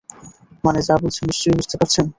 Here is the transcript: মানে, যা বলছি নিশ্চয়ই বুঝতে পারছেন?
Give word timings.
মানে, 0.63 0.79
যা 0.81 0.95
বলছি 0.97 1.21
নিশ্চয়ই 1.25 1.57
বুঝতে 1.57 1.75
পারছেন? 1.77 2.05